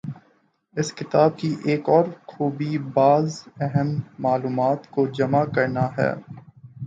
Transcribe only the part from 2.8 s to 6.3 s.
بعض اہم معلومات کو جمع کرنا ہے۔